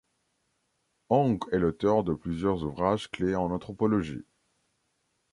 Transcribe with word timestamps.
Ong 1.09 1.37
est 1.51 1.59
l’auteure 1.59 2.03
de 2.03 2.15
plusieurs 2.15 2.63
ouvrages 2.63 3.11
clés 3.11 3.35
en 3.35 3.51
anthropologie. 3.51 4.25